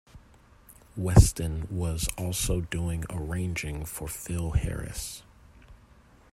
Weston 0.97 1.67
was 1.69 2.07
also 2.17 2.61
doing 2.61 3.05
arranging 3.11 3.85
for 3.85 4.07
Phil 4.07 4.49
Harris. 4.53 5.21